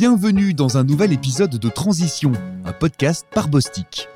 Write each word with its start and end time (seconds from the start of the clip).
Bienvenue 0.00 0.54
dans 0.54 0.78
un 0.78 0.82
nouvel 0.82 1.12
épisode 1.12 1.58
de 1.58 1.68
Transition, 1.68 2.32
un 2.64 2.72
podcast 2.72 3.26
par 3.34 3.48
Bostik. 3.48 4.08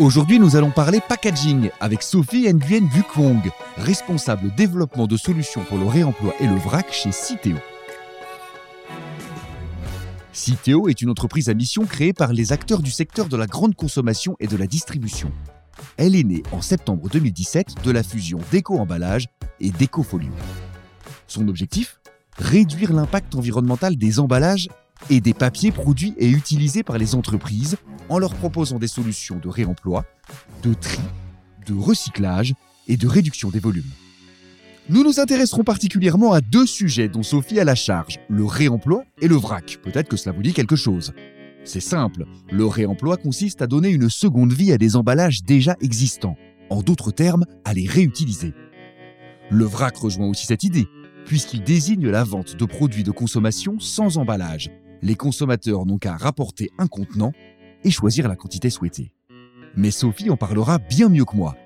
Aujourd'hui, 0.00 0.40
nous 0.40 0.56
allons 0.56 0.72
parler 0.72 1.00
packaging 1.08 1.70
avec 1.78 2.02
Sophie 2.02 2.52
Nguyen 2.52 2.88
Vukwong, 2.88 3.48
responsable 3.76 4.52
développement 4.56 5.06
de 5.06 5.16
solutions 5.16 5.62
pour 5.62 5.78
le 5.78 5.86
réemploi 5.86 6.34
et 6.40 6.48
le 6.48 6.56
vrac 6.56 6.92
chez 6.92 7.12
Citeo. 7.12 7.54
Citeo 10.32 10.88
est 10.88 11.00
une 11.00 11.10
entreprise 11.10 11.48
à 11.48 11.54
mission 11.54 11.84
créée 11.86 12.12
par 12.12 12.32
les 12.32 12.50
acteurs 12.50 12.82
du 12.82 12.90
secteur 12.90 13.26
de 13.26 13.36
la 13.36 13.46
grande 13.46 13.76
consommation 13.76 14.34
et 14.40 14.48
de 14.48 14.56
la 14.56 14.66
distribution. 14.66 15.30
Elle 15.96 16.16
est 16.16 16.24
née 16.24 16.42
en 16.50 16.60
septembre 16.60 17.08
2017 17.08 17.84
de 17.84 17.90
la 17.92 18.02
fusion 18.02 18.40
d'Eco-Emballage 18.50 19.28
et 19.60 19.70
d'Ecofolio. 19.70 20.32
Son 21.28 21.46
objectif? 21.46 22.00
Réduire 22.36 22.92
l'impact 22.92 23.34
environnemental 23.34 23.96
des 23.96 24.18
emballages 24.18 24.68
et 25.10 25.20
des 25.20 25.34
papiers 25.34 25.70
produits 25.70 26.14
et 26.18 26.28
utilisés 26.28 26.82
par 26.82 26.98
les 26.98 27.14
entreprises 27.14 27.76
en 28.08 28.18
leur 28.18 28.34
proposant 28.34 28.78
des 28.78 28.88
solutions 28.88 29.38
de 29.38 29.48
réemploi, 29.48 30.04
de 30.62 30.74
tri, 30.74 31.00
de 31.66 31.74
recyclage 31.74 32.54
et 32.88 32.96
de 32.96 33.06
réduction 33.06 33.50
des 33.50 33.60
volumes. 33.60 33.90
Nous 34.90 35.02
nous 35.02 35.18
intéresserons 35.18 35.64
particulièrement 35.64 36.32
à 36.32 36.40
deux 36.40 36.66
sujets 36.66 37.08
dont 37.08 37.22
Sophie 37.22 37.58
a 37.58 37.64
la 37.64 37.74
charge, 37.74 38.18
le 38.28 38.44
réemploi 38.44 39.04
et 39.22 39.28
le 39.28 39.36
vrac. 39.36 39.78
Peut-être 39.82 40.08
que 40.08 40.16
cela 40.16 40.34
vous 40.36 40.42
dit 40.42 40.52
quelque 40.52 40.76
chose. 40.76 41.14
C'est 41.64 41.80
simple, 41.80 42.26
le 42.52 42.66
réemploi 42.66 43.16
consiste 43.16 43.62
à 43.62 43.66
donner 43.66 43.88
une 43.88 44.10
seconde 44.10 44.52
vie 44.52 44.72
à 44.72 44.78
des 44.78 44.96
emballages 44.96 45.42
déjà 45.44 45.76
existants, 45.80 46.36
en 46.68 46.82
d'autres 46.82 47.12
termes, 47.12 47.46
à 47.64 47.72
les 47.72 47.86
réutiliser. 47.86 48.52
Le 49.50 49.64
vrac 49.64 49.96
rejoint 49.96 50.28
aussi 50.28 50.44
cette 50.44 50.64
idée, 50.64 50.86
puisqu'il 51.26 51.62
désigne 51.62 52.08
la 52.08 52.24
vente 52.24 52.56
de 52.56 52.64
produits 52.64 53.02
de 53.02 53.10
consommation 53.10 53.78
sans 53.80 54.18
emballage. 54.18 54.70
Les 55.02 55.14
consommateurs 55.14 55.86
n'ont 55.86 55.98
qu'à 55.98 56.16
rapporter 56.16 56.70
un 56.78 56.86
contenant 56.86 57.32
et 57.84 57.90
choisir 57.90 58.28
la 58.28 58.36
quantité 58.36 58.70
souhaitée. 58.70 59.12
Mais 59.76 59.90
Sophie 59.90 60.30
en 60.30 60.36
parlera 60.36 60.78
bien 60.78 61.08
mieux 61.08 61.24
que 61.24 61.36
moi. 61.36 61.56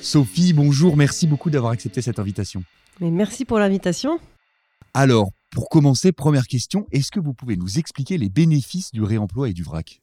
Sophie, 0.00 0.52
bonjour, 0.52 0.96
merci 0.96 1.26
beaucoup 1.26 1.50
d'avoir 1.50 1.72
accepté 1.72 2.02
cette 2.02 2.18
invitation. 2.18 2.64
Mais 3.00 3.10
merci 3.10 3.44
pour 3.44 3.58
l'invitation. 3.58 4.18
Alors, 4.94 5.30
pour 5.50 5.68
commencer, 5.68 6.12
première 6.12 6.46
question, 6.46 6.86
est-ce 6.92 7.10
que 7.10 7.20
vous 7.20 7.34
pouvez 7.34 7.56
nous 7.56 7.78
expliquer 7.78 8.18
les 8.18 8.28
bénéfices 8.28 8.92
du 8.92 9.02
réemploi 9.02 9.48
et 9.48 9.52
du 9.52 9.62
vrac? 9.62 10.02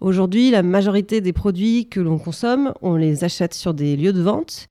Aujourd'hui, 0.00 0.50
la 0.50 0.62
majorité 0.62 1.20
des 1.20 1.32
produits 1.32 1.88
que 1.88 2.00
l'on 2.00 2.18
consomme, 2.18 2.72
on 2.82 2.96
les 2.96 3.24
achète 3.24 3.54
sur 3.54 3.72
des 3.72 3.96
lieux 3.96 4.12
de 4.12 4.22
vente 4.22 4.68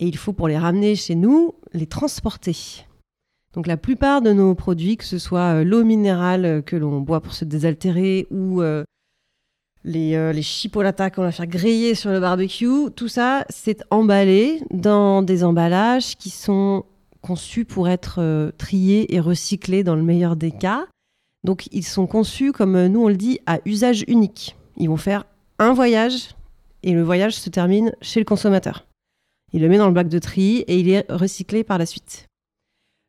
et 0.00 0.06
il 0.06 0.16
faut 0.16 0.32
pour 0.32 0.48
les 0.48 0.58
ramener 0.58 0.96
chez 0.96 1.14
nous, 1.14 1.54
les 1.72 1.86
transporter. 1.86 2.56
Donc 3.52 3.66
la 3.66 3.76
plupart 3.76 4.22
de 4.22 4.32
nos 4.32 4.54
produits, 4.54 4.96
que 4.96 5.04
ce 5.04 5.18
soit 5.18 5.56
euh, 5.60 5.64
l'eau 5.64 5.84
minérale 5.84 6.62
que 6.64 6.76
l'on 6.76 7.00
boit 7.00 7.20
pour 7.20 7.34
se 7.34 7.44
désaltérer 7.44 8.26
ou 8.30 8.62
euh, 8.62 8.84
les, 9.84 10.14
euh, 10.14 10.32
chipolatas 10.40 11.10
qu'on 11.10 11.22
va 11.22 11.32
faire 11.32 11.46
griller 11.46 11.94
sur 11.94 12.10
le 12.10 12.20
barbecue, 12.20 12.90
tout 12.96 13.08
ça, 13.08 13.44
c'est 13.50 13.82
emballé 13.90 14.62
dans 14.70 15.22
des 15.22 15.44
emballages 15.44 16.16
qui 16.16 16.30
sont 16.30 16.84
conçus 17.20 17.66
pour 17.66 17.88
être 17.88 18.50
triés 18.56 19.14
et 19.14 19.20
recyclés 19.20 19.84
dans 19.84 19.96
le 19.96 20.02
meilleur 20.02 20.36
des 20.36 20.52
cas. 20.52 20.86
Donc 21.44 21.68
ils 21.72 21.84
sont 21.84 22.06
conçus, 22.06 22.52
comme 22.52 22.86
nous 22.86 23.04
on 23.04 23.08
le 23.08 23.16
dit, 23.16 23.40
à 23.44 23.58
usage 23.66 24.04
unique. 24.08 24.56
Ils 24.78 24.88
vont 24.88 24.96
faire 24.96 25.24
un 25.58 25.74
voyage 25.74 26.30
et 26.82 26.92
le 26.92 27.02
voyage 27.02 27.34
se 27.34 27.50
termine 27.50 27.92
chez 28.00 28.20
le 28.20 28.24
consommateur. 28.24 28.86
Il 29.52 29.62
le 29.62 29.68
met 29.68 29.78
dans 29.78 29.88
le 29.88 29.94
bac 29.94 30.08
de 30.08 30.18
tri 30.18 30.58
et 30.68 30.78
il 30.78 30.88
est 30.88 31.06
recyclé 31.10 31.64
par 31.64 31.78
la 31.78 31.86
suite. 31.86 32.26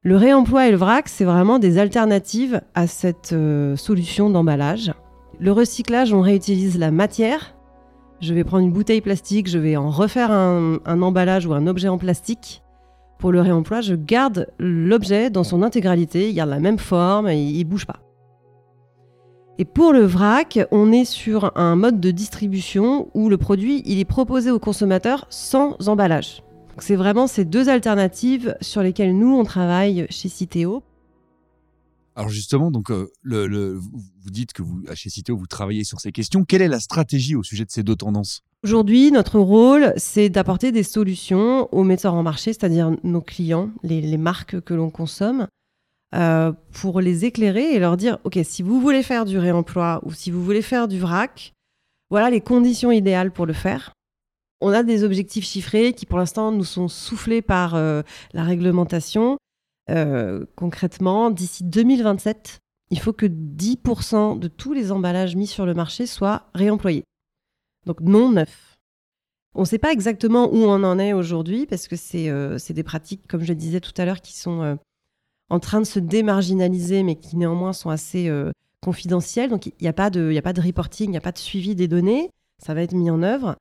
Le 0.04 0.18
réemploi 0.18 0.68
et 0.68 0.72
le 0.72 0.78
vrac, 0.78 1.08
c'est 1.08 1.26
vraiment 1.26 1.60
des 1.60 1.78
alternatives 1.78 2.62
à 2.74 2.88
cette 2.88 3.34
euh, 3.34 3.76
solution 3.76 4.32
d'emballage. 4.32 4.92
Le 5.40 5.52
recyclage, 5.52 6.12
on 6.12 6.22
réutilise 6.22 6.80
la 6.80 6.90
matière. 6.90 7.56
Je 8.20 8.34
vais 8.34 8.44
prendre 8.44 8.64
une 8.64 8.72
bouteille 8.72 9.02
plastique, 9.02 9.48
je 9.48 9.60
vais 9.60 9.78
en 9.78 9.92
refaire 9.92 10.32
un, 10.32 10.80
emballage 10.86 11.46
ou 11.46 11.54
un 11.54 11.68
objet 11.68 11.88
en 11.88 12.00
plastique. 12.00 12.64
Pour 13.20 13.32
le 13.32 13.42
réemploi, 13.42 13.82
je 13.82 13.94
garde 13.94 14.48
l'objet 14.58 15.30
dans 15.30 15.44
son 15.44 15.62
intégralité, 15.62 16.30
il 16.30 16.34
garde 16.34 16.50
la 16.50 16.60
même 16.60 16.80
forme 16.80 17.28
et 17.28 17.40
il 17.40 17.64
bouge 17.64 17.86
pas. 17.86 18.00
Et 19.62 19.66
pour 19.66 19.94
le 19.94 20.04
vrac, 20.04 20.58
on 20.72 20.92
est 20.92 21.06
sur 21.06 21.56
un 21.56 21.76
mode 21.76 22.00
de 22.00 22.10
distribution 22.10 23.12
où 23.14 23.30
le 23.30 23.38
produit 23.38 23.84
il 23.86 24.00
est 24.00 24.06
proposé 24.06 24.50
au 24.50 24.58
consommateur 24.58 25.28
sans 25.30 25.78
emballage. 25.88 26.42
C'est 26.80 26.96
vraiment 26.96 27.28
ces 27.28 27.46
deux 27.46 27.70
alternatives 27.70 28.58
sur 28.60 28.82
lesquelles 28.82 29.16
nous, 29.16 29.38
on 29.38 29.44
travaille 29.44 30.08
chez 30.10 30.30
Citeo. 30.30 30.82
Alors 32.16 32.32
justement, 32.32 32.72
donc, 32.72 32.90
euh, 32.90 33.12
le, 33.22 33.76
vous 33.76 34.32
dites 34.32 34.52
que 34.52 34.64
vous, 34.64 34.82
chez 34.96 35.12
Citeo, 35.12 35.38
vous 35.38 35.46
travaillez 35.46 35.84
sur 35.84 36.00
ces 36.00 36.12
questions. 36.12 36.44
Quelle 36.44 36.64
est 36.64 36.68
la 36.68 36.80
stratégie 36.80 37.36
au 37.36 37.44
sujet 37.44 37.64
de 37.64 37.70
ces 37.70 37.84
deux 37.84 37.96
tendances? 37.96 38.42
Aujourd'hui, 38.64 39.12
notre 39.12 39.40
rôle, 39.40 39.94
c'est 39.96 40.30
d'apporter 40.30 40.72
des 40.72 40.82
solutions 40.82 41.72
aux 41.72 41.84
metteurs 41.84 42.16
en 42.16 42.24
marché, 42.24 42.54
c'est-à-dire 42.54 42.96
nos 43.04 43.22
clients, 43.22 43.70
les, 43.84 44.18
marques 44.18 44.60
que 44.62 44.74
l'on 44.74 44.90
consomme, 44.90 45.46
euh, 46.14 46.52
pour 46.74 47.00
les 47.00 47.24
éclairer 47.24 47.74
et 47.74 47.80
leur 47.80 47.96
dire, 47.96 48.18
OK, 48.26 48.38
si 48.44 48.64
vous 48.64 48.82
voulez 48.82 49.02
faire 49.02 49.24
du 49.24 49.38
réemploi 49.38 50.02
ou 50.04 50.12
si 50.12 50.30
vous 50.30 50.44
voulez 50.44 50.62
faire 50.62 50.90
du 50.90 51.00
vrac, 51.00 51.54
voilà 52.10 52.30
les 52.30 52.42
conditions 52.42 52.92
idéales 52.92 53.32
pour 53.32 53.46
le 53.46 53.54
faire. 53.54 53.94
On 54.60 54.74
a 54.74 54.84
des 54.84 55.06
objectifs 55.06 55.46
chiffrés 55.46 55.94
qui, 55.94 56.06
pour 56.06 56.18
l'instant, 56.18 56.52
nous 56.52 56.66
sont 56.66 56.90
soufflés 56.90 57.42
par 57.42 57.76
euh, 57.76 58.02
la 58.34 58.44
réglementation. 58.44 59.38
Euh, 59.90 60.46
concrètement, 60.58 61.32
d'ici 61.32 61.64
2027, 61.64 62.60
il 62.90 63.00
faut 63.00 63.14
que 63.14 63.26
10% 63.26 64.38
de 64.38 64.50
tous 64.50 64.74
les 64.74 64.92
emballages 64.92 65.38
mis 65.38 65.48
sur 65.48 65.66
le 65.66 65.74
marché 65.74 66.06
soient 66.06 66.50
réemployés. 66.54 67.06
Donc 67.86 68.02
non 68.02 68.30
neufs. 68.30 68.76
On 69.56 69.62
ne 69.62 69.66
sait 69.66 69.80
pas 69.80 69.94
exactement 69.94 70.52
où 70.52 70.58
on 70.58 70.84
en 70.84 71.00
est 71.00 71.14
aujourd'hui 71.14 71.66
parce 71.66 71.88
que 71.88 71.96
c'est 71.96 72.74
des 72.74 72.84
pratiques, 72.84 73.28
comme 73.28 73.44
je 73.44 73.54
disais 73.54 73.80
tout 73.80 73.94
à 73.98 74.06
l'heure, 74.06 74.22
qui 74.22 74.38
sont 74.38 74.78
en 75.52 75.60
train 75.60 75.82
de 75.82 75.86
se 75.86 76.00
démarginaliser, 76.00 77.04
mais 77.04 77.18
qui 77.18 77.36
néanmoins 77.36 77.74
sont 77.74 77.90
assez 77.90 78.30
euh, 78.30 78.52
confidentiels. 78.82 79.50
Donc 79.50 79.66
il 79.66 79.74
n'y 79.82 79.88
a, 79.90 79.94
pas 79.94 80.10
de, 80.10 80.34
reporting, 80.66 81.10
il 81.10 81.12
n'y 81.12 81.18
a 81.18 81.22
pas 81.22 81.34
de 81.34 81.38
suivi 81.38 81.76
des 81.76 81.90
données. 81.90 82.32
Ça 82.58 82.74
va 82.74 82.82
être 82.82 82.94
mis 82.94 83.10
en 83.10 83.22
œuvre. 83.22 83.58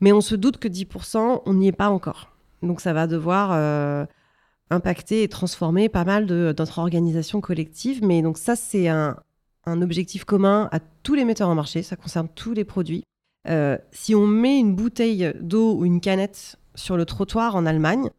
Mais 0.00 0.12
on 0.12 0.20
se 0.20 0.36
doute 0.36 0.58
que 0.58 0.68
10%, 0.68 1.42
on 1.44 1.54
n'y 1.54 1.66
est 1.66 1.72
pas 1.72 1.90
encore. 1.90 2.30
Donc 2.62 2.80
ça 2.80 2.92
va 2.92 3.08
devoir 3.08 3.50
euh, 3.52 4.06
impacter 4.70 5.24
et 5.24 5.28
transformer 5.28 5.88
pas 5.88 6.04
mal 6.04 6.26
de 6.26 6.54
notre 6.56 6.78
organisation. 6.78 7.42
Mais 8.02 8.22
donc 8.22 8.38
ça, 8.38 8.54
c'est 8.54 8.86
un, 8.86 9.16
objectif 9.66 10.24
commun 10.24 10.68
à 10.70 10.78
tous 10.78 11.14
les 11.14 11.24
metteurs 11.24 11.48
en 11.48 11.56
marché. 11.56 11.82
Ça 11.82 11.96
concerne 11.96 12.28
tous 12.28 12.52
les 12.52 12.64
produits. 12.64 13.02
Euh, 13.48 13.76
si 13.90 14.14
on 14.14 14.28
met 14.28 14.60
une 14.60 14.76
bouteille 14.76 15.32
d'eau 15.40 15.74
ou 15.74 15.84
une 15.84 16.00
canette 16.00 16.56
sur 16.76 16.96
le 16.96 17.04
trottoir 17.04 17.56
en 17.56 17.66
Allemagne, 17.66 18.10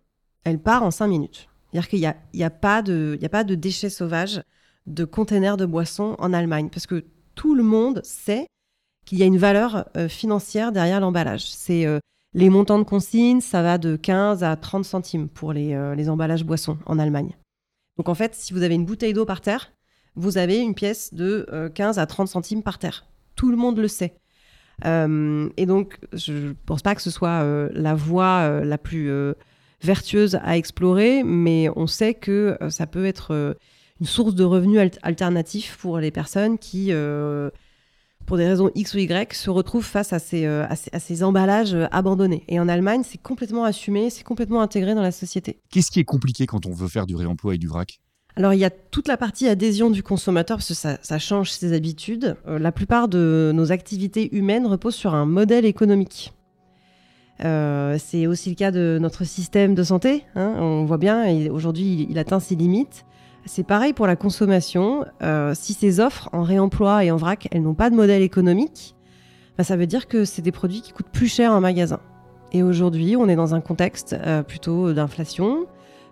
elle 0.44 0.60
part 0.60 0.84
en 0.84 0.92
5 0.92 1.08
minutes. 1.08 1.51
C'est-à-dire 1.72 1.90
qu'il 1.90 2.00
n'y 2.34 2.44
a, 2.44 2.50
pas 2.50 2.82
de, 2.82 3.56
déchets 3.56 3.90
sauvages, 3.90 4.42
de 4.88 5.06
containers 5.06 5.58
de 5.58 5.66
boissons 5.66 6.16
en 6.20 6.34
Allemagne, 6.34 6.70
parce 6.70 6.88
que 6.88 7.06
tout 7.36 7.56
le 7.56 7.64
monde 7.64 8.02
sait 8.04 8.48
qu'il 9.06 9.18
y 9.18 9.24
a 9.24 9.26
une 9.26 9.38
valeur 9.38 9.90
euh, 9.96 10.10
financière 10.10 10.72
derrière 10.72 11.00
l'emballage. 11.00 11.46
C'est 11.50 11.86
euh, 11.86 12.00
les 12.34 12.50
montants 12.50 12.78
de 12.78 12.84
consigne, 12.84 13.40
ça 13.40 13.62
va 13.62 13.78
de 13.78 13.96
15 13.96 14.44
à 14.44 14.56
30 14.56 14.84
centimes 14.84 15.30
pour 15.30 15.54
les, 15.54 15.74
euh, 15.74 15.96
les 15.96 16.10
emballages 16.10 16.44
boissons 16.44 16.78
en 16.86 17.00
Allemagne. 17.00 17.38
Donc 17.98 18.10
en 18.10 18.16
fait, 18.16 18.36
si 18.36 18.54
vous 18.54 18.64
avez 18.64 18.76
une 18.76 18.86
bouteille 18.86 19.14
d'eau 19.14 19.26
par 19.26 19.42
terre, 19.42 19.72
vous 20.16 20.38
avez 20.38 20.58
une 20.58 20.76
pièce 20.76 21.14
de 21.14 21.72
15 21.74 21.98
à 21.98 22.06
30 22.06 22.28
centimes 22.28 22.64
par 22.64 22.80
terre. 22.80 23.06
Tout 23.36 23.50
le 23.50 23.56
monde 23.56 23.78
le 23.80 23.88
sait. 23.88 24.18
et 24.84 25.66
donc, 25.66 26.00
je 26.12 26.34
ne 26.34 26.54
pense 26.66 26.82
pas 26.82 26.96
que 26.96 27.02
ce 27.02 27.10
soit 27.10 27.70
la 27.72 27.94
voie 27.94 28.62
la 28.66 28.78
plus 28.78 29.10
vertueuse 29.84 30.40
à 30.44 30.58
explorer, 30.58 31.24
mais 31.24 31.70
on 31.76 31.88
sait 31.88 32.14
que 32.14 32.58
euh, 32.62 32.70
ça 32.70 32.88
peut 32.88 33.06
être 33.06 33.34
euh, 33.34 33.54
une 34.00 34.06
source 34.06 34.36
de 34.36 34.44
revenus 34.44 34.80
alternatifs 35.02 35.78
pour 35.80 36.00
les 36.00 36.12
personnes 36.12 36.58
qui, 36.58 36.88
euh, 36.90 37.50
pour 38.26 38.38
des 38.38 38.48
raisons 38.48 38.72
X 38.76 38.94
ou 38.94 39.00
Y, 39.00 39.34
se 39.34 39.50
retrouvent 39.50 39.86
face 39.86 40.14
à 40.14 40.20
ces, 40.20 40.46
à 40.46 40.76
ces, 40.76 41.24
emballages 41.24 41.76
abandonnés. 41.92 42.44
Et 42.48 42.60
en 42.60 42.68
Allemagne, 42.68 43.04
c'est 43.06 43.22
complètement 43.22 43.64
assumé, 43.64 44.10
c'est 44.10 44.24
complètement 44.24 44.62
intégré 44.62 44.96
dans 44.96 45.02
la 45.02 45.12
société. 45.12 45.60
Qu'est-ce 45.70 45.92
qui 45.92 46.00
est 46.00 46.06
compliqué 46.06 46.48
quand 46.48 46.66
on 46.66 46.74
veut 46.74 46.88
faire 46.88 47.06
du 47.06 47.16
réemploi 47.16 47.56
et 47.56 47.58
du 47.58 47.68
vrac? 47.68 48.00
Alors 48.38 48.54
il 48.54 48.60
y 48.60 48.66
a 48.66 48.70
toute 48.70 49.10
la 49.10 49.18
partie 49.18 49.48
adhésion 49.48 49.90
du 49.90 50.04
consommateur 50.04 50.58
parce 50.58 50.70
que 50.70 50.74
ça, 50.74 50.98
ça 51.02 51.20
change 51.20 51.52
ses 51.52 51.74
habitudes. 51.74 52.38
la 52.48 52.72
plupart 52.72 53.08
de 53.08 53.52
nos 53.54 53.72
activités 53.72 54.36
humaines 54.36 54.66
reposent 54.66 54.96
sur 54.96 55.14
un 55.14 55.26
modèle 55.26 55.66
économique. 55.66 56.34
Euh, 57.44 57.98
c'est 57.98 58.28
aussi 58.28 58.50
le 58.50 58.56
cas 58.56 58.72
de 58.72 58.98
notre 59.02 59.24
système 59.24 59.74
de 59.76 59.84
santé. 59.84 60.26
Hein. 60.36 60.56
on 60.60 60.86
voit 60.86 60.98
bien, 60.98 61.50
aujourd'hui, 61.50 62.08
il, 62.10 62.20
atteint 62.20 62.40
ses 62.40 62.56
limites. 62.56 63.06
C'est 63.46 63.64
pareil 63.66 63.94
pour 63.94 64.08
la 64.08 64.16
consommation. 64.16 65.06
Euh, 65.24 65.54
si 65.56 65.74
ces 65.74 66.00
offres 66.00 66.30
en 66.34 66.44
réemploi 66.44 67.04
et 67.04 67.12
en 67.12 67.18
vrac, 67.18 67.48
elles 67.52 67.64
n'ont 67.64 67.74
pas 67.74 67.90
de 67.90 67.96
modèle 67.96 68.22
économique, 68.22 68.96
bah, 69.58 69.64
ça 69.64 69.76
veut 69.76 69.88
dire 69.88 70.08
que 70.08 70.26
c'est 70.26 70.42
des 70.42 70.52
produits 70.52 70.82
qui 70.82 70.92
coûtent 70.92 71.12
plus 71.12 71.28
cher 71.28 71.52
en 71.52 71.62
magasin. 71.62 72.00
Et 72.52 72.64
aujourd'hui, 72.64 73.16
on 73.16 73.28
est 73.28 73.36
dans 73.36 73.56
un 73.56 73.62
contexte 73.62 74.14
euh, 74.14 74.44
plutôt 74.44 74.94
d'inflation, 74.94 75.66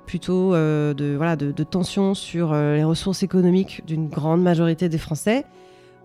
plutôt 0.07 0.53
de, 0.53 0.93
de, 0.93 1.63
tension 1.63 2.15
sur 2.15 2.55
les 2.55 2.83
ressources 2.83 3.21
économiques 3.21 3.83
d'une 3.85 4.07
grande 4.07 4.41
majorité 4.41 4.89
des 4.89 4.97
Français, 4.97 5.45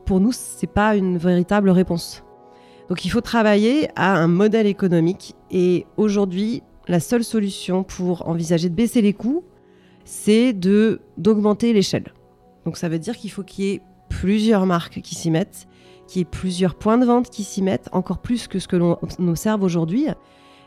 pour 0.05 0.21
nous, 0.21 0.33
c'est 0.33 0.67
pas 0.67 0.95
une 0.97 1.17
véritable 1.17 1.71
réponse. 1.71 2.24
Donc 2.89 3.05
il 3.05 3.09
faut 3.09 3.21
travailler 3.21 3.89
à 3.97 4.17
un 4.17 4.29
modèle 4.29 4.67
économique 4.67 5.35
et 5.51 5.87
aujourd'hui, 5.97 6.63
la 6.87 7.01
seule 7.01 7.25
solution 7.25 7.83
pour 7.83 8.29
envisager 8.29 8.69
de 8.69 8.75
baisser 8.75 9.01
les 9.01 9.15
coûts, 9.15 9.43
c'est 10.05 10.53
d'augmenter 10.53 11.73
l'échelle. 11.73 12.13
Donc 12.65 12.77
ça 12.77 12.89
veut 12.89 12.99
dire 12.99 13.17
qu'il 13.17 13.31
faut 13.31 13.43
qu'il 13.43 13.65
y 13.65 13.73
ait 13.73 13.83
plusieurs 14.09 14.67
marques 14.67 15.01
qui 15.01 15.15
s'y 15.15 15.31
mettent, 15.31 15.67
qu'il 16.07 16.21
y 16.21 16.23
ait 16.23 16.27
plusieurs 16.27 16.75
points 16.75 16.99
de 16.99 17.07
vente 17.07 17.31
qui 17.31 17.43
s'y 17.43 17.63
mettent, 17.63 17.89
encore 17.93 18.19
plus 18.19 18.49
que 18.49 18.59
ce 18.59 18.69
que 18.69 18.77
l'on 18.77 18.99
observe 19.19 19.63
aujourd'hui. 19.63 20.09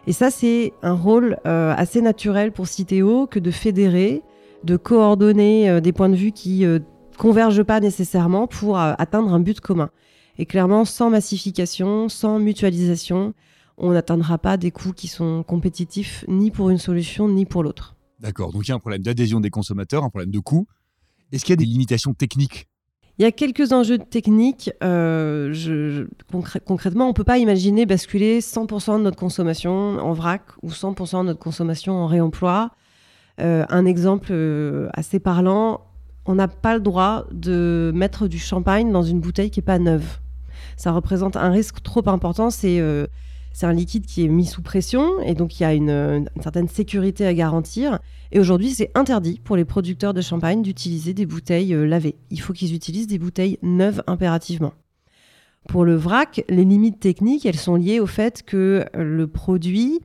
Et 0.08 0.14
ça, 0.14 0.32
c'est 0.32 0.74
un 0.82 0.94
rôle 0.94 1.38
euh, 1.46 1.74
assez 1.76 2.02
naturel 2.02 2.52
pour 2.52 2.68
Citeo 2.68 3.28
que 3.28 3.40
de 3.40 3.52
fédérer, 3.52 4.24
de 4.64 4.78
coordonner 4.78 5.70
euh, 5.70 5.82
des 5.82 5.92
points 5.92 6.10
de 6.10 6.16
vue 6.16 6.32
qui 6.32 6.66
euh, 6.66 6.80
convergent 7.18 7.64
pas 7.64 7.80
nécessairement 7.80 8.48
pour 8.48 8.78
atteindre 8.78 9.34
un 9.34 9.40
but 9.40 9.60
commun. 9.60 9.90
Et 10.40 10.46
clairement, 10.46 10.86
sans 10.86 11.10
massification, 11.10 12.10
sans 12.10 12.40
mutualisation, 12.40 13.34
on 13.78 13.92
n'atteindra 13.92 14.38
pas 14.38 14.58
des 14.58 14.72
coûts 14.72 14.94
qui 14.94 15.08
sont 15.08 15.44
compétitifs 15.44 16.26
ni 16.28 16.52
pour 16.52 16.70
une 16.70 16.78
solution 16.78 17.28
ni 17.28 17.46
pour 17.46 17.64
l'autre. 17.64 17.96
D'accord, 18.20 18.52
donc 18.52 18.68
il 18.68 18.70
y 18.70 18.72
a 18.72 18.76
un 18.76 18.80
problème 18.80 19.02
d'adhésion 19.02 19.40
des 19.40 19.50
consommateurs, 19.50 20.04
un 20.04 20.10
problème 20.10 20.32
de 20.32 20.40
coût. 20.40 20.68
Est-ce 21.32 21.46
qu'il 21.46 21.54
y 21.54 21.54
a 21.54 21.58
des 21.58 21.66
limitations 21.66 22.14
techniques? 22.14 22.68
Il 23.20 23.24
y 23.24 23.26
a 23.26 23.32
quelques 23.32 23.72
enjeux 23.74 23.98
techniques. 23.98 24.72
Euh, 24.84 26.06
concrètement, 26.66 27.06
on 27.06 27.10
ne 27.10 27.14
peut 27.14 27.24
pas 27.24 27.40
imaginer 27.40 27.88
basculer 27.88 28.42
100% 28.42 29.00
de 29.00 29.04
notre 29.04 29.18
consommation 29.18 29.72
en 29.72 30.14
vrac 30.14 30.44
ou 30.62 30.70
100% 30.70 31.22
de 31.22 31.28
notre 31.28 31.40
consommation 31.40 31.94
en 31.94 32.06
réemploi. 32.06 32.72
Euh, 33.40 33.66
un 33.70 33.86
exemple 33.86 34.30
euh, 34.32 34.90
assez 34.94 35.20
parlant, 35.20 35.82
on 36.26 36.36
n'a 36.36 36.48
pas 36.48 36.76
le 36.76 36.82
droit 36.82 37.26
de 37.32 37.92
mettre 37.94 38.28
du 38.28 38.40
champagne 38.40 38.92
dans 38.92 39.04
une 39.04 39.20
bouteille 39.20 39.50
qui 39.50 39.60
n'est 39.60 39.66
pas 39.66 39.80
neuve 39.80 40.20
ça 40.76 40.92
représente 40.92 41.36
un 41.36 41.50
risque 41.50 41.82
trop 41.82 42.08
important. 42.08 42.50
C'est 42.50 42.80
euh, 42.80 43.08
c'est 43.54 43.66
un 43.66 43.74
liquide 43.74 44.06
qui 44.06 44.24
est 44.24 44.28
mis 44.28 44.46
sous 44.46 44.62
pression 44.62 45.20
et 45.22 45.34
donc 45.34 45.60
il 45.60 45.64
y 45.64 45.66
a 45.66 45.74
une, 45.74 46.30
certaine 46.42 46.68
sécurité 46.68 47.26
à 47.26 47.34
garantir. 47.34 47.98
Et 48.32 48.40
aujourd'hui, 48.40 48.70
c'est 48.70 48.92
interdit 48.94 49.42
pour 49.44 49.56
les 49.56 49.66
producteurs 49.66 50.14
de 50.14 50.22
champagne 50.22 50.62
d'utiliser 50.62 51.16
des 51.16 51.26
bouteilles 51.26 51.74
euh, 51.74 51.88
lavées. 51.88 52.18
Il 52.30 52.40
faut 52.40 52.54
qu'ils 52.54 52.76
utilisent 52.76 53.08
des 53.08 53.18
bouteilles 53.18 53.58
neuves 53.64 54.04
impérativement. 54.06 54.74
Pour 55.68 55.86
le 55.86 55.96
vrac, 55.96 56.46
les 56.50 56.66
limites 56.66 57.00
techniques, 57.00 57.48
elles 57.48 57.58
sont 57.58 57.78
liées 57.78 58.00
au 58.00 58.06
fait 58.06 58.44
que 58.44 58.86
le 58.94 59.26
produit, 59.26 60.02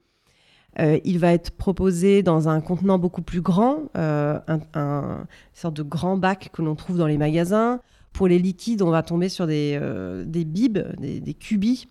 euh, 0.78 0.98
il 1.04 1.18
va 1.18 1.34
être 1.34 1.50
proposé 1.50 2.22
dans 2.22 2.48
un 2.48 2.62
contenant 2.62 2.98
beaucoup 2.98 3.20
plus 3.20 3.42
grand, 3.42 3.82
un, 3.94 4.40
une 4.74 5.26
sorte 5.52 5.74
de 5.74 5.82
grand 5.82 6.16
bac 6.16 6.48
que 6.54 6.62
l'on 6.62 6.74
trouve 6.74 6.96
dans 6.96 7.06
les 7.06 7.18
magasins. 7.18 7.80
Pour 8.12 8.28
les 8.28 8.38
liquides, 8.38 8.82
on 8.82 8.90
va 8.90 9.02
tomber 9.02 9.28
sur 9.28 9.46
des, 9.46 9.78
euh, 9.80 10.24
des 10.24 10.44
bibs, 10.44 10.78
des, 10.98 11.34
cubis. 11.34 11.88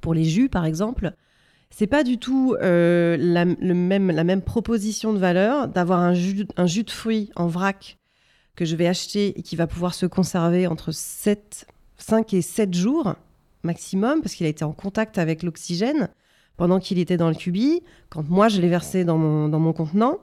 Pour 0.00 0.14
les 0.14 0.24
jus, 0.24 0.48
par 0.48 0.64
exemple, 0.64 1.12
c'est 1.70 1.86
pas 1.86 2.04
du 2.04 2.18
tout 2.18 2.56
euh, 2.62 3.16
la, 3.18 3.44
même, 3.44 4.10
la 4.10 4.24
même 4.24 4.42
proposition 4.42 5.12
de 5.12 5.18
valeur 5.18 5.68
d'avoir 5.68 6.00
un 6.00 6.14
jus, 6.14 6.46
un 6.56 6.66
jus 6.66 6.84
de 6.84 6.90
fruits 6.90 7.30
en 7.36 7.46
vrac 7.46 7.98
que 8.56 8.64
je 8.64 8.76
vais 8.76 8.86
acheter 8.86 9.38
et 9.38 9.42
qui 9.42 9.56
va 9.56 9.66
pouvoir 9.66 9.94
se 9.94 10.06
conserver 10.06 10.66
entre 10.66 10.92
7, 10.92 11.66
5 11.96 12.34
et 12.34 12.42
7 12.42 12.74
jours 12.74 13.14
maximum, 13.62 14.22
parce 14.22 14.34
qu'il 14.34 14.46
a 14.46 14.48
été 14.48 14.64
en 14.64 14.72
contact 14.72 15.18
avec 15.18 15.42
l'oxygène 15.42 16.08
pendant 16.56 16.78
qu'il 16.78 16.98
était 16.98 17.16
dans 17.16 17.28
le 17.28 17.34
cubi, 17.34 17.82
quand 18.10 18.28
moi 18.28 18.48
je 18.48 18.60
l'ai 18.60 18.68
versé 18.68 19.04
dans 19.04 19.16
mon, 19.16 19.48
dans 19.48 19.60
mon 19.60 19.72
contenant. 19.72 20.18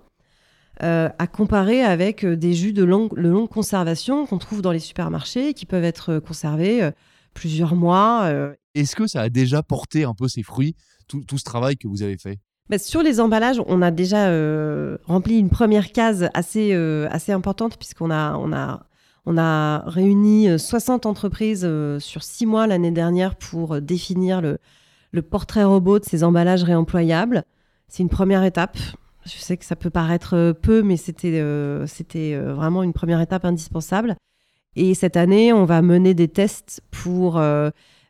Euh, 0.83 1.09
à 1.17 1.25
comparer 1.25 1.81
avec 1.81 2.23
euh, 2.23 2.35
des 2.35 2.53
jus 2.53 2.71
de 2.71 2.83
longue, 2.83 3.11
longue 3.17 3.49
conservation 3.49 4.27
qu'on 4.27 4.37
trouve 4.37 4.61
dans 4.61 4.71
les 4.71 4.79
supermarchés 4.79 5.55
qui 5.55 5.65
peuvent 5.65 5.83
être 5.83 6.13
euh, 6.13 6.19
conservés 6.19 6.87
plusieurs 7.33 7.75
mois. 7.75 8.31
Est-ce 8.75 8.95
que 8.95 9.07
ça 9.07 9.21
a 9.21 9.29
déjà 9.29 9.63
porté 9.63 10.03
un 10.03 10.13
peu 10.13 10.27
ses 10.27 10.43
fruits, 10.43 10.75
tout, 11.07 11.23
ce 11.35 11.43
travail 11.43 11.77
que 11.77 11.87
vous 11.87 12.03
avez 12.03 12.17
fait? 12.17 12.39
Bah, 12.69 12.77
sur 12.77 13.01
les 13.01 13.19
emballages, 13.19 13.61
on 13.65 13.81
a 13.81 13.91
déjà 13.91 14.27
rempli 15.05 15.37
une 15.37 15.49
première 15.49 15.91
case 15.91 16.29
assez, 16.33 16.73
assez 16.73 17.31
importante 17.31 17.77
puisqu'on 17.77 18.09
a, 18.09 18.35
on 18.37 18.51
a, 18.53 18.87
on 19.25 19.37
a 19.37 19.83
réuni 19.87 20.57
60 20.57 21.05
entreprises 21.05 21.67
sur 21.99 22.23
six 22.23 22.47
mois 22.47 22.65
l'année 22.65 22.91
dernière 22.91 23.35
pour 23.35 23.81
définir 23.81 24.41
le, 24.41 24.57
le 25.11 25.21
portrait 25.21 25.63
robot 25.63 25.99
de 25.99 26.05
ces 26.05 26.23
emballages 26.23 26.63
réemployables. 26.63 27.43
C'est 27.87 28.01
une 28.01 28.09
première 28.09 28.43
étape. 28.43 28.77
Je 29.27 29.39
sais 29.39 29.57
que 29.57 29.65
ça 29.65 29.75
peut 29.75 29.89
paraître 29.89 30.35
euh, 30.35 30.53
peu, 30.53 30.81
mais 30.81 30.97
c'était 30.97 31.39
euh, 31.39 31.85
euh, 32.15 32.53
vraiment 32.53 32.83
une 32.83 32.93
première 32.93 33.21
étape 33.21 33.45
indispensable. 33.45 34.15
Et 34.75 34.93
cette 34.93 35.17
année, 35.17 35.53
on 35.53 35.65
va 35.65 35.81
mener 35.81 36.13
des 36.13 36.27
tests 36.27 36.81
pour 36.91 37.41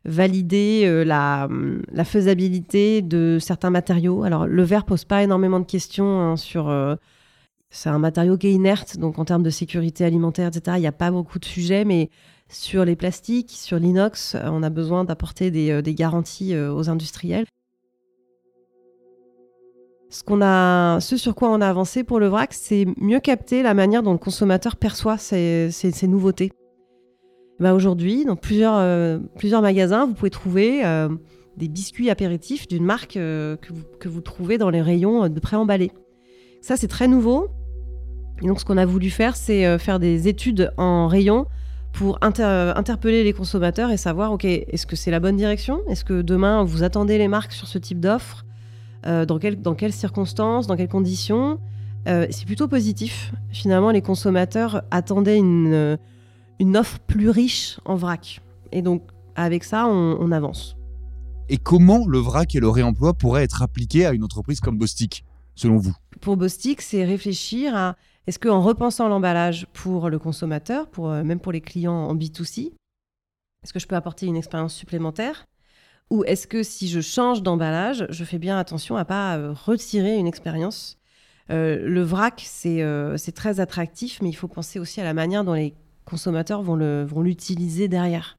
valider 0.03 1.03
la, 1.05 1.47
faisabilité 2.03 3.01
de 3.01 3.37
certains 3.39 3.69
matériaux. 3.69 4.23
Alors, 4.23 4.45
le 4.45 4.63
verre 4.63 4.83
pose 4.83 5.05
pas 5.05 5.23
énormément 5.23 5.61
de 5.61 5.65
questions 5.65 6.19
hein, 6.19 6.35
sur. 6.35 6.69
c'est 7.69 7.87
un 7.87 7.99
matériau 7.99 8.37
qui 8.37 8.47
est 8.47 8.51
inerte, 8.51 8.97
donc 8.97 9.17
en 9.17 9.23
termes 9.23 9.43
de 9.43 9.49
sécurité 9.49 10.03
alimentaire, 10.03 10.49
etc., 10.49 10.75
il 10.77 10.81
n'y 10.81 10.87
a 10.87 10.91
pas 10.91 11.09
beaucoup 11.09 11.39
de 11.39 11.45
sujets, 11.45 11.85
mais 11.85 12.09
sur 12.49 12.83
les 12.83 12.97
plastiques, 12.97 13.51
sur 13.51 13.79
l'inox, 13.79 14.35
on 14.43 14.61
a 14.61 14.69
besoin 14.69 15.05
d'apporter 15.05 15.51
des, 15.51 15.93
garanties 15.93 16.53
aux 16.53 16.89
industriels. 16.89 17.45
Ce, 20.09 20.23
a, 20.41 20.99
ce 21.01 21.17
sur 21.17 21.35
quoi 21.35 21.49
on 21.49 21.59
a 21.59 21.67
avancé 21.67 22.03
pour 22.03 22.19
le 22.19 22.27
vrac, 22.27 22.53
c'est 22.53 22.85
mieux 22.97 23.19
capter 23.19 23.61
la 23.61 23.73
manière 23.73 24.03
dont 24.03 24.13
le 24.13 24.17
consommateur 24.17 24.77
perçoit 24.77 25.17
ces, 25.17 25.69
nouveautés. 26.03 26.51
Bah 27.59 27.73
aujourd'hui, 27.73 28.23
dans 28.23 28.35
plusieurs, 28.35 28.77
euh, 28.77 29.19
plusieurs 29.37 29.61
magasins, 29.61 30.05
vous 30.05 30.13
pouvez 30.13 30.29
trouver 30.29 30.85
euh, 30.85 31.09
des 31.57 31.67
biscuits 31.67 32.09
apéritifs 32.09 32.67
d'une 32.67 32.85
marque 32.85 33.17
euh, 33.17 33.57
que, 33.57 34.07
vous, 34.07 34.21
trouvez 34.21 34.57
dans 34.57 34.69
les 34.69 34.81
rayons 34.81 35.27
de 35.27 35.39
pré-emballés. 35.39 35.91
Ça, 36.61 36.77
c'est 36.77 36.87
très 36.87 37.07
nouveau. 37.07 37.47
Donc, 38.43 38.59
ce 38.59 38.65
qu'on 38.65 38.77
a 38.77 38.85
voulu 38.85 39.09
faire, 39.09 39.35
c'est 39.35 39.77
faire 39.79 39.99
des 39.99 40.27
études 40.27 40.71
en 40.77 41.07
rayon 41.07 41.47
pour 41.91 42.19
interpeller 42.21 43.23
les 43.23 43.33
consommateurs 43.33 43.89
et 43.89 43.97
savoir, 43.97 44.31
OK, 44.31 44.45
est-ce 44.45 44.85
que 44.85 44.95
c'est 44.95 45.09
la 45.09 45.19
bonne 45.19 45.35
direction? 45.35 45.81
Est-ce 45.89 46.05
que 46.05 46.21
demain, 46.21 46.63
vous 46.63 46.83
attendez 46.83 47.17
les 47.17 47.27
marques 47.27 47.53
sur 47.53 47.67
ce 47.67 47.79
type 47.79 47.99
d'offre? 47.99 48.46
Euh, 49.05 49.25
dans, 49.25 49.39
dans 49.57 49.75
quelles 49.75 49.93
circonstances, 49.93 50.67
dans 50.67 50.75
quelles 50.75 50.87
conditions? 50.89 51.59
Euh, 52.07 52.27
c'est 52.29 52.45
plutôt 52.45 52.67
positif. 52.67 53.33
Finalement, 53.49 53.91
les 53.91 54.01
consommateurs 54.01 54.83
attendaient 54.91 55.37
une, 55.37 55.73
euh, 55.73 55.97
une 56.59 56.77
offre 56.77 56.99
plus 56.99 57.29
riche 57.29 57.79
en 57.85 57.95
vrac. 57.95 58.41
Et 58.71 58.81
donc, 58.81 59.03
avec 59.35 59.63
ça, 59.63 59.87
on, 59.87 60.31
avance. 60.31 60.75
Et 61.49 61.57
comment 61.57 62.05
le 62.07 62.17
vrac 62.17 62.55
et 62.55 62.59
le 62.59 62.69
réemploi 62.69 63.13
pourraient 63.13 63.43
être 63.43 63.61
appliqués 63.61 64.05
à 64.05 64.13
une 64.13 64.23
entreprise 64.23 64.59
comme 64.59 64.77
Bostik, 64.77 65.23
selon 65.55 65.77
vous? 65.77 65.93
Pour 66.21 66.37
Bostik, 66.37 66.81
c'est 66.81 67.05
réfléchir 67.05 67.75
à 67.75 67.95
est-ce 68.25 68.39
qu'en 68.39 68.61
repensant 68.61 69.07
l'emballage 69.07 69.67
pour 69.73 70.09
le 70.09 70.19
consommateur, 70.19 70.89
pour, 70.89 71.09
même 71.09 71.39
pour 71.39 71.51
les 71.51 71.61
clients 71.61 71.93
en 71.93 72.15
B2C, 72.15 72.71
est-ce 73.63 73.73
que 73.73 73.79
je 73.79 73.87
peux 73.87 73.95
apporter 73.95 74.25
une 74.25 74.35
expérience 74.35 74.73
supplémentaire? 74.73 75.45
Ou 76.09 76.23
est-ce 76.23 76.47
que 76.47 76.63
si 76.63 76.87
je 76.87 77.01
change 77.01 77.43
d'emballage, 77.43 78.05
je 78.09 78.23
fais 78.23 78.39
bien 78.39 78.57
attention 78.57 78.95
à 78.95 79.05
pas 79.05 79.37
euh, 79.37 79.53
retirer 79.53 80.15
une 80.15 80.27
expérience? 80.27 80.97
Euh, 81.49 81.87
Le 81.87 82.01
vrac, 82.01 82.45
euh, 82.65 83.17
c'est 83.17 83.31
très 83.33 83.59
attractif, 83.59 84.21
mais 84.21 84.29
il 84.29 84.33
faut 84.33 84.47
penser 84.47 84.79
aussi 84.79 85.01
à 85.01 85.03
la 85.03 85.13
manière 85.13 85.43
dont 85.43 85.53
les 85.53 85.73
consommateurs 86.05 86.61
vont 86.61 86.75
l'utiliser 87.21 87.87
vont 87.87 87.91
derrière. 87.91 88.37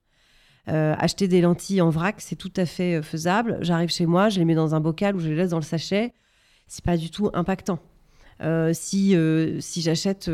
acheter 0.67 1.29
des 1.29 1.43
lentilles 1.43 1.83
en 1.83 1.91
vrac, 1.91 2.17
c'est 2.21 2.37
tout 2.37 2.53
à 2.57 2.65
fait 2.65 3.03
faisable. 3.03 3.59
J'arrive 3.61 3.91
chez 3.91 4.07
moi, 4.07 4.31
je 4.31 4.39
les 4.39 4.47
mets 4.47 4.55
dans 4.55 4.75
un 4.75 4.81
bocal 4.81 5.17
ou 5.17 5.21
je 5.21 5.29
les 5.29 5.37
laisse 5.37 5.51
dans 5.51 5.59
le 5.59 5.63
sachet. 5.63 6.15
C'est 6.67 6.85
pas 6.85 6.97
du 6.97 7.11
tout 7.11 7.31
impactant. 7.35 7.79
si 8.73 9.15
si 9.61 9.83
j'achète 9.83 10.31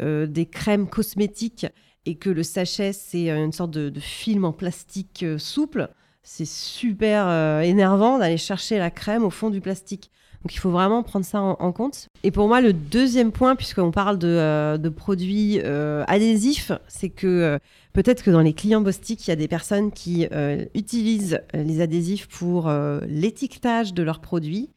des 0.00 0.46
crèmes 0.46 0.88
cosmétiques 0.88 1.66
et 2.06 2.14
que 2.14 2.30
le 2.30 2.42
sachet 2.42 2.94
c'est 2.94 3.28
une 3.28 3.52
sorte 3.52 3.72
de 3.72 4.00
film 4.00 4.46
en 4.46 4.52
plastique 4.52 5.26
souple, 5.36 5.90
c'est 6.22 6.46
super 6.46 7.26
euh, 7.26 7.60
énervant 7.60 8.18
d'aller 8.18 8.36
chercher 8.36 8.78
la 8.78 8.90
crème 8.90 9.24
au 9.24 9.30
fond 9.30 9.50
du 9.50 9.60
plastique. 9.60 10.10
Donc 10.42 10.54
il 10.54 10.58
faut 10.58 10.70
vraiment 10.70 11.04
prendre 11.04 11.24
ça 11.24 11.40
en, 11.40 11.72
compte. 11.72 12.08
Et 12.24 12.32
pour 12.32 12.48
moi, 12.48 12.60
le 12.60 12.72
deuxième 12.72 13.30
point, 13.30 13.54
puisqu'on 13.54 13.92
parle 13.92 14.18
de, 14.18 14.26
euh, 14.26 14.90
produits 14.90 15.60
euh, 15.62 16.02
adhésifs, 16.08 16.72
c'est 16.88 17.10
que 17.10 17.60
peut-être 17.92 18.24
que 18.24 18.30
dans 18.32 18.40
les 18.40 18.52
clients 18.52 18.80
Bostik, 18.80 19.24
il 19.26 19.30
y 19.30 19.32
a 19.32 19.36
des 19.36 19.46
personnes 19.46 19.92
qui 19.92 20.26
utilisent 20.74 21.40
les 21.54 21.80
adhésifs 21.80 22.26
pour 22.26 22.68
l'étiquetage 23.06 23.94
de 23.94 24.02
leurs 24.02 24.20
produits. 24.20 24.70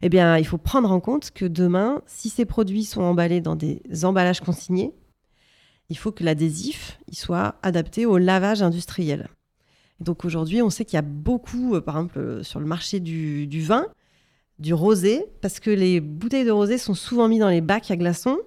Eh 0.00 0.08
bien, 0.08 0.38
il 0.38 0.46
faut 0.46 0.56
prendre 0.56 0.90
en 0.90 1.00
compte 1.00 1.32
que 1.32 1.44
demain, 1.44 2.00
si 2.06 2.30
ces 2.30 2.46
produits 2.46 2.84
sont 2.84 3.02
emballés 3.02 3.42
dans 3.42 3.56
des 3.56 3.82
emballages 4.04 4.40
consignés, 4.40 4.94
il 5.90 5.98
faut 5.98 6.12
que 6.12 6.24
l'adhésif 6.24 6.98
soit 7.12 7.56
adapté 7.62 8.06
au 8.06 8.16
lavage 8.16 8.62
industriel. 8.62 9.28
Donc 10.00 10.24
aujourd'hui, 10.24 10.62
on 10.62 10.70
sait 10.70 10.84
qu'il 10.84 10.96
y 10.96 10.98
a 10.98 11.02
beaucoup, 11.02 11.74
euh, 11.74 11.80
par 11.80 11.96
exemple, 11.96 12.18
euh, 12.18 12.42
sur 12.42 12.58
le 12.58 12.66
marché 12.66 13.00
du, 13.00 13.62
vin, 13.62 13.86
du 14.58 14.74
rosé, 14.74 15.24
parce 15.42 15.60
que 15.60 15.70
les 15.70 16.00
bouteilles 16.00 16.44
de 16.44 16.50
rosé 16.50 16.78
sont 16.78 16.94
souvent 16.94 17.28
mises 17.28 17.40
dans 17.40 17.48
les 17.48 17.60
bacs 17.60 17.90
à 17.90 17.96
glaçons 17.96 18.38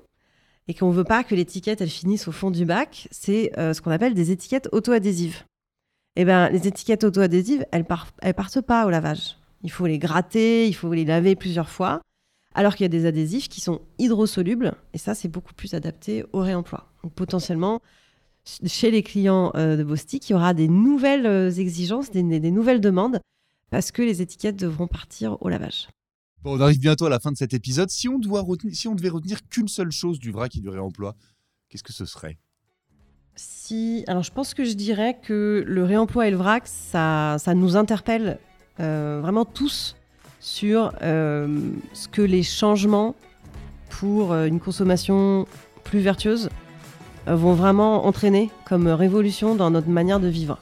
et 0.67 0.73
qu'on 0.73 0.89
ne 0.89 0.95
veut 0.95 1.03
pas 1.03 1.23
que 1.23 1.35
l'étiquette 1.35 1.81
elle 1.81 1.89
finisse 1.89 2.27
au 2.27 2.31
fond 2.31 2.49
du 2.49 2.65
bac. 2.65 3.07
C'est 3.11 3.51
ce 3.57 3.81
qu'on 3.81 3.91
appelle 3.91 4.13
des 4.13 4.31
étiquettes 4.31 4.69
auto-adhésives. 4.71 5.43
Eh 6.15 6.25
ben, 6.25 6.49
les 6.49 6.67
étiquettes 6.67 7.03
auto-adhésives, 7.03 7.65
elles, 7.71 7.85
elles 8.21 8.33
partent 8.33 8.61
pas 8.61 8.85
au 8.85 8.89
lavage. 8.89 9.37
Il 9.63 9.71
faut 9.71 9.87
les 9.87 9.97
gratter, 9.97 10.67
il 10.67 10.73
faut 10.73 10.93
les 10.93 11.05
laver 11.05 11.35
plusieurs 11.35 11.69
fois. 11.69 12.01
Alors 12.55 12.75
qu'il 12.75 12.83
y 12.83 12.85
a 12.85 12.89
des 12.89 13.05
adhésifs 13.05 13.49
qui 13.49 13.61
sont 13.61 13.81
hydrosolubles, 13.97 14.73
et 14.93 14.97
ça, 14.97 15.15
c'est 15.15 15.27
beaucoup 15.27 15.53
plus 15.53 15.73
adapté 15.73 16.23
au 16.33 16.39
réemploi. 16.39 16.87
Donc 17.03 17.13
potentiellement, 17.13 17.81
chez 18.45 18.91
les 18.91 19.03
clients 19.03 19.51
euh, 19.55 19.77
de 19.77 19.83
Bostik, 19.83 20.29
il 20.29 20.33
y 20.33 20.35
aura 20.35 20.53
des 20.53 20.67
nouvelles 20.67 21.25
euh, 21.25 21.51
exigences, 21.51 22.11
des, 22.11 22.23
nouvelles 22.23 22.81
demandes, 22.81 23.19
parce 23.69 23.91
que 23.91 24.01
les 24.01 24.21
étiquettes 24.21 24.57
devront 24.57 24.87
partir 24.87 25.37
au 25.41 25.49
lavage. 25.49 25.87
Bon, 26.41 26.57
on 26.57 26.61
arrive 26.61 26.79
bientôt 26.79 27.05
à 27.05 27.09
la 27.09 27.19
fin 27.19 27.31
de 27.31 27.37
cet 27.37 27.53
épisode. 27.53 27.89
Si 27.89 28.09
on, 28.09 28.19
doit 28.19 28.41
retenir, 28.41 28.75
si 28.75 28.87
on 28.87 28.95
devait 28.95 29.09
retenir 29.09 29.47
qu'une 29.47 29.69
seule 29.69 29.91
chose 29.91 30.19
du 30.19 30.31
vrac 30.31 30.55
et 30.55 30.59
du 30.59 30.69
réemploi, 30.69 31.15
qu'est-ce 31.69 31.83
que 31.83 31.93
ce 31.93 32.05
serait? 32.05 32.37
Si, 33.35 34.03
alors 34.07 34.23
je 34.23 34.31
pense 34.31 34.53
que 34.53 34.65
je 34.65 34.73
dirais 34.73 35.17
que 35.19 35.63
le 35.65 35.83
réemploi 35.83 36.27
et 36.27 36.31
le 36.31 36.37
vrac, 36.37 36.67
ça, 36.67 37.37
ça 37.39 37.55
nous 37.55 37.77
interpelle 37.77 38.37
euh, 38.79 39.19
vraiment 39.21 39.45
tous 39.45 39.95
sur 40.39 40.93
euh, 41.01 41.71
ce 41.93 42.07
que 42.09 42.21
les 42.21 42.43
changements 42.43 43.15
pour 43.89 44.33
une 44.33 44.59
consommation 44.59 45.47
plus 45.83 45.99
vertueuse 45.99 46.49
vont 47.27 47.53
vraiment 47.53 48.05
entraîner 48.05 48.51
comme 48.65 48.87
révolution 48.87 49.55
dans 49.55 49.71
notre 49.71 49.89
manière 49.89 50.19
de 50.19 50.27
vivre. 50.27 50.59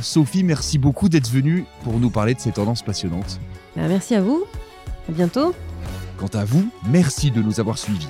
Sophie, 0.00 0.44
merci 0.44 0.78
beaucoup 0.78 1.08
d'être 1.08 1.30
venue 1.30 1.64
pour 1.82 1.98
nous 1.98 2.10
parler 2.10 2.34
de 2.34 2.40
ces 2.40 2.52
tendances 2.52 2.82
passionnantes. 2.82 3.40
Ben, 3.76 3.88
merci 3.88 4.14
à 4.14 4.20
vous. 4.20 4.44
À 5.08 5.12
bientôt. 5.12 5.54
Quant 6.18 6.38
à 6.38 6.44
vous, 6.44 6.68
merci 6.88 7.30
de 7.30 7.42
nous 7.42 7.60
avoir 7.60 7.78
suivis. 7.78 8.08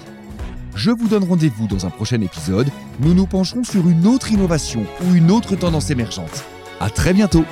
Je 0.75 0.91
vous 0.91 1.09
donne 1.09 1.25
rendez-vous 1.25 1.69
dans 1.69 1.87
un 1.87 1.91
prochain 1.91 2.21
épisode. 2.21 2.69
Nous 3.01 3.15
nous 3.15 3.27
pencherons 3.27 3.63
sur 3.63 3.89
une 3.89 4.07
autre 4.07 4.33
innovation 4.33 4.85
ou 5.07 5.15
une 5.15 5.31
autre 5.31 5.55
tendance 5.57 5.91
émergente. 5.91 6.45
À 6.81 6.91
très 6.91 7.13
bientôt. 7.13 7.45